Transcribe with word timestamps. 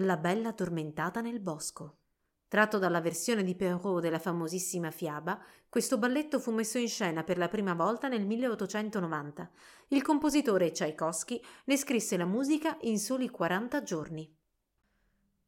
La 0.00 0.18
bella 0.18 0.50
addormentata 0.50 1.22
nel 1.22 1.40
bosco. 1.40 2.00
Tratto 2.48 2.76
dalla 2.76 3.00
versione 3.00 3.42
di 3.42 3.54
Perrault 3.54 4.02
della 4.02 4.18
famosissima 4.18 4.90
fiaba, 4.90 5.42
questo 5.70 5.96
balletto 5.96 6.38
fu 6.38 6.50
messo 6.50 6.76
in 6.76 6.86
scena 6.86 7.24
per 7.24 7.38
la 7.38 7.48
prima 7.48 7.72
volta 7.72 8.06
nel 8.06 8.26
1890. 8.26 9.50
Il 9.88 10.02
compositore 10.02 10.70
Tchaikovsky 10.70 11.40
ne 11.64 11.76
scrisse 11.78 12.18
la 12.18 12.26
musica 12.26 12.76
in 12.82 12.98
soli 12.98 13.30
40 13.30 13.82
giorni. 13.82 14.36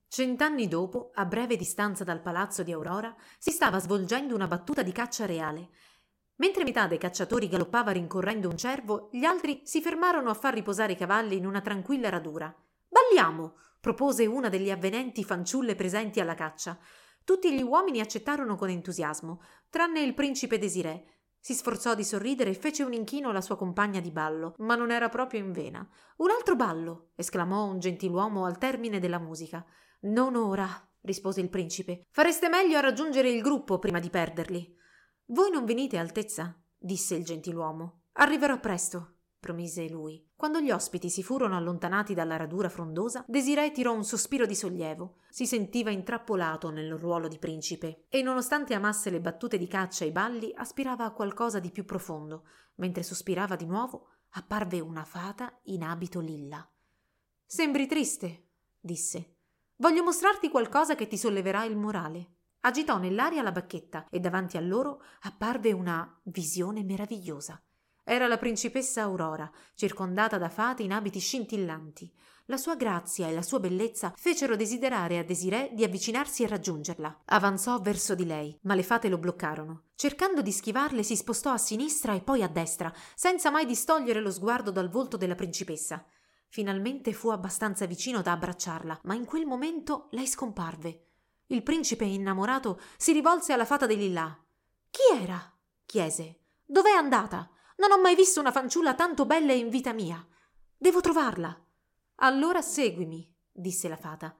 Cent'anni 0.08 0.66
dopo, 0.66 1.10
a 1.12 1.26
breve 1.26 1.56
distanza 1.56 2.02
dal 2.02 2.22
palazzo 2.22 2.62
di 2.62 2.72
Aurora, 2.72 3.14
si 3.36 3.50
stava 3.50 3.78
svolgendo 3.78 4.34
una 4.34 4.46
battuta 4.46 4.82
di 4.82 4.92
caccia 4.92 5.26
reale. 5.26 5.68
Mentre 6.36 6.64
metà 6.64 6.86
dei 6.86 6.96
cacciatori 6.96 7.50
galoppava 7.50 7.90
rincorrendo 7.90 8.48
un 8.48 8.56
cervo, 8.56 9.10
gli 9.12 9.24
altri 9.24 9.60
si 9.64 9.82
fermarono 9.82 10.30
a 10.30 10.34
far 10.34 10.54
riposare 10.54 10.92
i 10.92 10.96
cavalli 10.96 11.36
in 11.36 11.44
una 11.44 11.60
tranquilla 11.60 12.08
radura. 12.08 12.50
Balliamo! 12.98 13.54
propose 13.80 14.26
una 14.26 14.48
delle 14.48 14.72
avvenenti 14.72 15.22
fanciulle 15.22 15.76
presenti 15.76 16.18
alla 16.18 16.34
caccia. 16.34 16.76
Tutti 17.22 17.54
gli 17.54 17.62
uomini 17.62 18.00
accettarono 18.00 18.56
con 18.56 18.70
entusiasmo, 18.70 19.40
tranne 19.70 20.00
il 20.00 20.14
principe 20.14 20.58
Desiré. 20.58 21.04
Si 21.38 21.54
sforzò 21.54 21.94
di 21.94 22.02
sorridere 22.02 22.50
e 22.50 22.54
fece 22.54 22.82
un 22.82 22.92
inchino 22.92 23.30
alla 23.30 23.40
sua 23.40 23.56
compagna 23.56 24.00
di 24.00 24.10
ballo, 24.10 24.54
ma 24.58 24.74
non 24.74 24.90
era 24.90 25.08
proprio 25.08 25.40
in 25.40 25.52
vena. 25.52 25.88
Un 26.16 26.30
altro 26.30 26.56
ballo! 26.56 27.10
esclamò 27.14 27.66
un 27.66 27.78
gentiluomo 27.78 28.44
al 28.44 28.58
termine 28.58 28.98
della 28.98 29.20
musica. 29.20 29.64
Non 30.00 30.34
ora, 30.34 30.68
rispose 31.02 31.40
il 31.40 31.50
principe. 31.50 32.06
Fareste 32.10 32.48
meglio 32.48 32.78
a 32.78 32.80
raggiungere 32.80 33.30
il 33.30 33.42
gruppo 33.42 33.78
prima 33.78 34.00
di 34.00 34.10
perderli. 34.10 34.76
Voi 35.26 35.50
non 35.50 35.64
venite, 35.64 35.98
Altezza? 35.98 36.60
disse 36.76 37.14
il 37.14 37.24
gentiluomo. 37.24 38.02
Arriverò 38.14 38.58
presto 38.58 39.17
promise 39.38 39.88
lui. 39.88 40.24
Quando 40.34 40.60
gli 40.60 40.70
ospiti 40.70 41.10
si 41.10 41.22
furono 41.22 41.56
allontanati 41.56 42.14
dalla 42.14 42.36
radura 42.36 42.68
frondosa, 42.68 43.24
Desiree 43.26 43.72
tirò 43.72 43.92
un 43.92 44.04
sospiro 44.04 44.46
di 44.46 44.54
sollievo. 44.54 45.18
Si 45.30 45.46
sentiva 45.46 45.90
intrappolato 45.90 46.70
nel 46.70 46.96
ruolo 46.96 47.28
di 47.28 47.38
principe 47.38 48.04
e, 48.08 48.22
nonostante 48.22 48.74
amasse 48.74 49.10
le 49.10 49.20
battute 49.20 49.58
di 49.58 49.66
caccia 49.66 50.04
e 50.04 50.08
i 50.08 50.12
balli, 50.12 50.52
aspirava 50.54 51.04
a 51.04 51.12
qualcosa 51.12 51.58
di 51.58 51.70
più 51.70 51.84
profondo. 51.84 52.44
Mentre 52.76 53.02
sospirava 53.02 53.56
di 53.56 53.66
nuovo, 53.66 54.08
apparve 54.30 54.80
una 54.80 55.04
fata 55.04 55.58
in 55.64 55.82
abito 55.82 56.20
lilla. 56.20 56.68
Sembri 57.44 57.86
triste, 57.86 58.48
disse. 58.78 59.36
Voglio 59.76 60.02
mostrarti 60.02 60.50
qualcosa 60.50 60.94
che 60.94 61.06
ti 61.06 61.16
solleverà 61.16 61.64
il 61.64 61.76
morale. 61.76 62.32
Agitò 62.60 62.98
nell'aria 62.98 63.42
la 63.42 63.52
bacchetta 63.52 64.08
e 64.10 64.18
davanti 64.18 64.56
a 64.56 64.60
loro 64.60 65.02
apparve 65.22 65.72
una 65.72 66.20
visione 66.24 66.82
meravigliosa. 66.82 67.62
Era 68.10 68.26
la 68.26 68.38
principessa 68.38 69.02
Aurora, 69.02 69.50
circondata 69.74 70.38
da 70.38 70.48
fate 70.48 70.82
in 70.82 70.92
abiti 70.92 71.18
scintillanti. 71.18 72.10
La 72.46 72.56
sua 72.56 72.74
grazia 72.74 73.28
e 73.28 73.34
la 73.34 73.42
sua 73.42 73.60
bellezza 73.60 74.14
fecero 74.16 74.56
desiderare 74.56 75.18
a 75.18 75.22
Desiree 75.22 75.74
di 75.74 75.84
avvicinarsi 75.84 76.42
e 76.42 76.46
raggiungerla. 76.46 77.24
Avanzò 77.26 77.78
verso 77.82 78.14
di 78.14 78.24
lei, 78.24 78.58
ma 78.62 78.74
le 78.74 78.82
fate 78.82 79.10
lo 79.10 79.18
bloccarono. 79.18 79.88
Cercando 79.94 80.40
di 80.40 80.52
schivarle, 80.52 81.02
si 81.02 81.16
spostò 81.16 81.52
a 81.52 81.58
sinistra 81.58 82.14
e 82.14 82.22
poi 82.22 82.42
a 82.42 82.48
destra, 82.48 82.90
senza 83.14 83.50
mai 83.50 83.66
distogliere 83.66 84.22
lo 84.22 84.30
sguardo 84.30 84.70
dal 84.70 84.88
volto 84.88 85.18
della 85.18 85.34
principessa. 85.34 86.02
Finalmente 86.48 87.12
fu 87.12 87.28
abbastanza 87.28 87.84
vicino 87.84 88.22
da 88.22 88.32
abbracciarla, 88.32 89.00
ma 89.02 89.12
in 89.12 89.26
quel 89.26 89.44
momento 89.44 90.08
lei 90.12 90.26
scomparve. 90.26 91.08
Il 91.48 91.62
principe 91.62 92.06
innamorato 92.06 92.80
si 92.96 93.12
rivolse 93.12 93.52
alla 93.52 93.66
fata 93.66 93.84
di 93.84 93.98
Lillà. 93.98 94.34
Chi 94.88 95.14
era? 95.14 95.54
chiese. 95.84 96.38
Dov'è 96.64 96.92
andata? 96.92 97.50
Non 97.78 97.92
ho 97.92 98.00
mai 98.00 98.14
visto 98.14 98.40
una 98.40 98.52
fanciulla 98.52 98.94
tanto 98.94 99.24
bella 99.24 99.52
in 99.52 99.68
vita 99.68 99.92
mia. 99.92 100.24
Devo 100.76 101.00
trovarla. 101.00 101.56
Allora 102.16 102.60
seguimi, 102.60 103.32
disse 103.52 103.88
la 103.88 103.96
fata. 103.96 104.36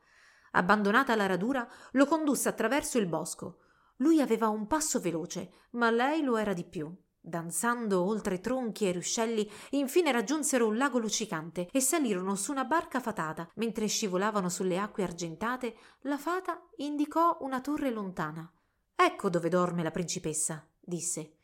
Abbandonata 0.53 1.15
la 1.15 1.27
radura, 1.27 1.69
lo 1.93 2.07
condusse 2.07 2.49
attraverso 2.49 2.99
il 2.99 3.07
bosco. 3.07 3.59
Lui 3.99 4.21
aveva 4.21 4.49
un 4.49 4.67
passo 4.67 4.99
veloce, 4.99 5.53
ma 5.71 5.91
lei 5.91 6.23
lo 6.23 6.37
era 6.37 6.53
di 6.53 6.65
più. 6.65 6.93
Danzando 7.21 8.03
oltre 8.05 8.41
tronchi 8.41 8.89
e 8.89 8.93
ruscelli, 8.93 9.49
infine 9.71 10.11
raggiunsero 10.11 10.67
un 10.67 10.77
lago 10.77 10.99
luccicante 10.99 11.69
e 11.71 11.81
salirono 11.81 12.35
su 12.35 12.51
una 12.51 12.65
barca 12.65 12.99
fatata. 12.99 13.49
Mentre 13.55 13.87
scivolavano 13.87 14.49
sulle 14.49 14.79
acque 14.79 15.05
argentate, 15.05 15.77
la 16.03 16.19
fata 16.19 16.61
indicò 16.77 17.39
una 17.41 17.61
torre 17.61 17.91
lontana. 17.91 18.51
Ecco 18.97 19.29
dove 19.29 19.49
dorme 19.49 19.85
la 19.85 19.93
principessa, 19.93 20.67
disse. 20.81 21.38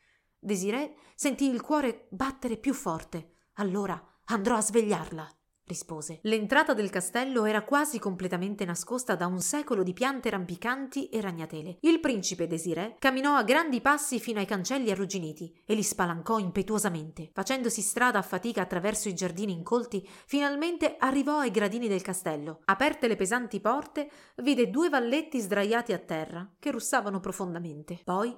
Desiree 0.45 0.95
sentì 1.15 1.49
il 1.49 1.63
cuore 1.63 2.07
battere 2.11 2.59
più 2.59 2.75
forte. 2.75 3.31
Allora 3.55 4.01
andrò 4.27 4.57
a 4.57 4.61
svegliarla 4.61 5.29
rispose. 5.67 6.19
L'entrata 6.23 6.75
del 6.75 6.91
castello 6.91 7.45
era 7.47 7.63
quasi 7.63 7.99
completamente 7.99 8.65
nascosta 8.65 9.15
da 9.15 9.27
un 9.27 9.41
secolo 9.41 9.83
di 9.83 9.93
piante 9.93 10.31
rampicanti 10.31 11.09
e 11.09 11.21
ragnatele. 11.21 11.79
Il 11.81 12.01
principe 12.01 12.47
Desiré 12.47 12.97
camminò 12.99 13.35
a 13.35 13.45
grandi 13.45 13.81
passi 13.81 14.21
fino 14.21 14.39
ai 14.41 14.47
cancelli 14.47 14.91
arrugginiti 14.91 15.63
e 15.65 15.75
li 15.75 15.83
spalancò 15.83 16.39
impetuosamente. 16.39 17.31
Facendosi 17.33 17.81
strada 17.81 18.19
a 18.19 18.23
fatica 18.23 18.63
attraverso 18.63 19.09
i 19.09 19.15
giardini 19.15 19.53
incolti, 19.53 20.07
finalmente 20.27 20.97
arrivò 20.99 21.39
ai 21.39 21.51
gradini 21.51 21.89
del 21.89 22.03
castello. 22.03 22.61
Aperte 22.67 23.09
le 23.09 23.17
pesanti 23.17 23.61
porte, 23.61 24.11
vide 24.37 24.69
due 24.69 24.89
valletti 24.89 25.41
sdraiati 25.41 25.93
a 25.93 25.99
terra 25.99 26.49
che 26.59 26.71
russavano 26.71 27.21
profondamente. 27.21 28.01
Poi 28.05 28.37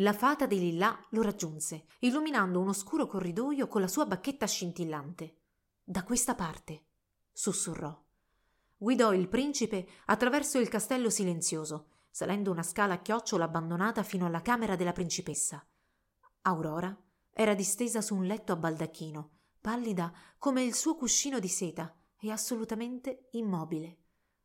la 0.00 0.12
fata 0.12 0.44
di 0.46 0.58
Lillà 0.58 0.98
lo 1.10 1.22
raggiunse, 1.22 1.86
illuminando 2.00 2.60
un 2.60 2.68
oscuro 2.68 3.06
corridoio 3.06 3.66
con 3.66 3.80
la 3.80 3.88
sua 3.88 4.04
bacchetta 4.04 4.46
scintillante. 4.46 5.38
Da 5.82 6.04
questa 6.04 6.34
parte, 6.34 6.84
sussurrò. 7.32 7.98
Guidò 8.76 9.14
il 9.14 9.28
principe 9.28 9.88
attraverso 10.06 10.58
il 10.58 10.68
castello 10.68 11.08
silenzioso, 11.08 11.92
salendo 12.10 12.50
una 12.50 12.62
scala 12.62 12.94
a 12.94 12.98
chiocciola 12.98 13.44
abbandonata 13.44 14.02
fino 14.02 14.26
alla 14.26 14.42
camera 14.42 14.76
della 14.76 14.92
principessa. 14.92 15.66
Aurora 16.42 16.94
era 17.32 17.54
distesa 17.54 18.02
su 18.02 18.14
un 18.14 18.24
letto 18.24 18.52
a 18.52 18.56
baldacchino, 18.56 19.30
pallida 19.62 20.12
come 20.36 20.62
il 20.62 20.74
suo 20.74 20.94
cuscino 20.94 21.38
di 21.38 21.48
seta 21.48 21.94
e 22.18 22.30
assolutamente 22.30 23.28
immobile. 23.32 23.98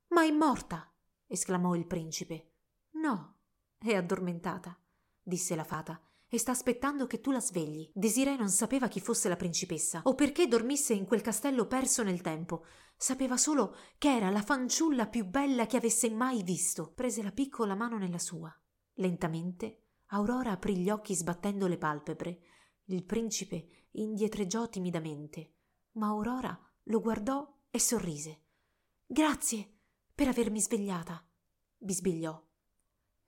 Ma 0.10 0.24
è 0.24 0.32
morta! 0.32 0.90
esclamò 1.28 1.76
il 1.76 1.88
principe. 1.88 2.52
No, 2.92 3.36
è 3.78 3.96
addormentata 3.96 4.78
disse 5.22 5.56
la 5.56 5.64
fata, 5.64 6.02
e 6.28 6.38
sta 6.38 6.52
aspettando 6.52 7.08
che 7.08 7.20
tu 7.20 7.32
la 7.32 7.42
svegli. 7.42 7.92
Desiree 7.94 8.38
non 8.38 8.50
sapeva 8.50 8.88
chi 8.88 9.02
fosse 9.02 9.28
la 9.28 9.36
principessa 9.36 10.02
o 10.04 10.16
perché 10.16 10.48
dormisse 10.48 10.94
in 10.94 11.06
quel 11.06 11.22
castello 11.22 11.68
perso 11.68 12.04
nel 12.04 12.22
tempo. 12.22 12.66
Sapeva 12.96 13.36
solo 13.36 13.76
che 13.98 14.16
era 14.16 14.30
la 14.30 14.42
fanciulla 14.42 15.08
più 15.08 15.26
bella 15.26 15.66
che 15.66 15.76
avesse 15.76 16.10
mai 16.10 16.42
visto. 16.44 16.94
Prese 16.94 17.22
la 17.22 17.32
piccola 17.32 17.76
mano 17.76 17.98
nella 17.98 18.20
sua. 18.20 18.56
Lentamente 18.94 19.82
Aurora 20.14 20.52
aprì 20.52 20.78
gli 20.78 20.90
occhi 20.90 21.16
sbattendo 21.16 21.68
le 21.68 21.78
palpebre. 21.78 22.40
Il 22.86 23.04
principe 23.04 23.88
indietreggiò 23.92 24.68
timidamente, 24.70 25.56
ma 25.94 26.08
Aurora 26.08 26.58
lo 26.84 27.00
guardò 27.00 27.46
e 27.70 27.80
sorrise. 27.80 28.44
Grazie 29.06 29.80
per 30.14 30.28
avermi 30.28 30.62
svegliata, 30.62 31.26
bisbigliò. 31.78 32.51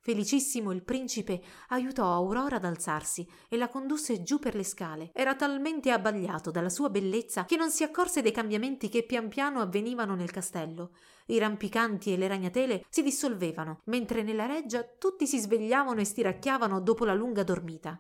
Felicissimo 0.06 0.74
il 0.74 0.84
principe 0.84 1.42
aiutò 1.70 2.12
Aurora 2.12 2.58
ad 2.58 2.66
alzarsi 2.66 3.26
e 3.48 3.56
la 3.56 3.70
condusse 3.70 4.22
giù 4.22 4.38
per 4.38 4.54
le 4.54 4.66
scale. 4.66 5.12
Era 5.14 5.34
talmente 5.34 5.92
abbagliato 5.92 6.52
dalla 6.52 6.68
sua 6.68 6.90
bellezza 6.90 7.46
che 7.46 7.56
non 7.56 7.72
si 7.72 7.84
accorse 7.84 8.22
dei 8.22 8.34
cambiamenti 8.34 8.90
che 8.90 9.06
pian 9.06 9.30
piano 9.30 9.62
avvenivano 9.62 10.14
nel 10.14 10.30
castello. 10.30 10.92
I 11.28 11.38
rampicanti 11.38 12.12
e 12.12 12.18
le 12.18 12.28
ragnatele 12.28 12.84
si 12.90 13.02
dissolvevano, 13.02 13.80
mentre 13.86 14.24
nella 14.24 14.46
reggia 14.46 14.84
tutti 14.84 15.26
si 15.26 15.40
svegliavano 15.40 16.02
e 16.02 16.04
stiracchiavano 16.04 16.82
dopo 16.82 17.06
la 17.06 17.14
lunga 17.14 17.44
dormita. 17.44 17.98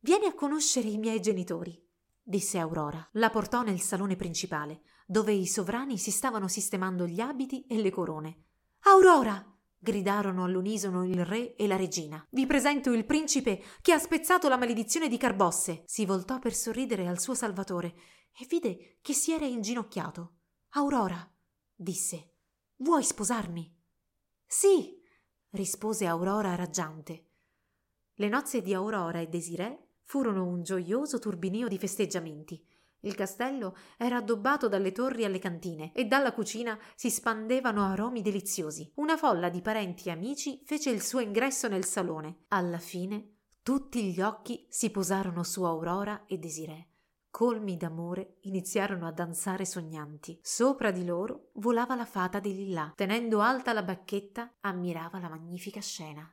Vieni 0.00 0.26
a 0.26 0.34
conoscere 0.34 0.88
i 0.88 0.98
miei 0.98 1.20
genitori, 1.20 1.80
disse 2.20 2.58
Aurora. 2.58 3.08
La 3.12 3.30
portò 3.30 3.62
nel 3.62 3.78
salone 3.78 4.16
principale, 4.16 4.80
dove 5.06 5.30
i 5.30 5.46
sovrani 5.46 5.96
si 5.96 6.10
stavano 6.10 6.48
sistemando 6.48 7.06
gli 7.06 7.20
abiti 7.20 7.64
e 7.68 7.80
le 7.80 7.90
corone. 7.90 8.46
Aurora! 8.80 9.44
Gridarono 9.82 10.44
all'unisono 10.44 11.06
il 11.06 11.24
re 11.24 11.56
e 11.56 11.66
la 11.66 11.76
regina. 11.76 12.24
Vi 12.30 12.44
presento 12.44 12.92
il 12.92 13.06
principe 13.06 13.62
che 13.80 13.92
ha 13.92 13.98
spezzato 13.98 14.48
la 14.48 14.58
maledizione 14.58 15.08
di 15.08 15.16
Carbosse. 15.16 15.82
Si 15.86 16.04
voltò 16.04 16.38
per 16.38 16.54
sorridere 16.54 17.06
al 17.06 17.18
suo 17.18 17.34
salvatore 17.34 17.94
e 18.38 18.46
vide 18.46 18.98
che 19.00 19.14
si 19.14 19.32
era 19.32 19.46
inginocchiato. 19.46 20.34
Aurora, 20.74 21.28
disse, 21.74 22.34
vuoi 22.76 23.02
sposarmi? 23.02 23.74
Sì, 24.46 25.00
rispose 25.50 26.06
Aurora 26.06 26.54
raggiante. 26.54 27.28
Le 28.14 28.28
nozze 28.28 28.60
di 28.60 28.74
Aurora 28.74 29.20
e 29.20 29.28
Desiree 29.28 29.86
furono 30.02 30.44
un 30.44 30.62
gioioso 30.62 31.18
turbinio 31.18 31.68
di 31.68 31.78
festeggiamenti. 31.78 32.62
Il 33.00 33.14
castello 33.14 33.76
era 33.96 34.16
addobbato 34.16 34.68
dalle 34.68 34.92
torri 34.92 35.24
alle 35.24 35.38
cantine 35.38 35.92
e 35.94 36.04
dalla 36.04 36.32
cucina 36.32 36.78
si 36.94 37.10
spandevano 37.10 37.84
aromi 37.84 38.20
deliziosi. 38.22 38.90
Una 38.96 39.16
folla 39.16 39.48
di 39.48 39.62
parenti 39.62 40.08
e 40.08 40.12
amici 40.12 40.62
fece 40.64 40.90
il 40.90 41.02
suo 41.02 41.20
ingresso 41.20 41.68
nel 41.68 41.84
salone. 41.84 42.44
Alla 42.48 42.78
fine 42.78 43.36
tutti 43.62 44.10
gli 44.10 44.20
occhi 44.20 44.66
si 44.68 44.90
posarono 44.90 45.42
su 45.42 45.62
Aurora 45.62 46.24
e 46.26 46.38
Desiree. 46.38 46.88
colmi 47.30 47.76
d'amore, 47.76 48.38
iniziarono 48.40 49.06
a 49.06 49.12
danzare 49.12 49.64
sognanti. 49.64 50.38
Sopra 50.42 50.90
di 50.90 51.04
loro 51.04 51.50
volava 51.54 51.94
la 51.94 52.04
fata 52.04 52.40
di 52.40 52.54
Lillà. 52.54 52.92
Tenendo 52.96 53.40
alta 53.40 53.72
la 53.72 53.82
bacchetta, 53.82 54.56
ammirava 54.60 55.20
la 55.20 55.28
magnifica 55.28 55.80
scena. 55.80 56.28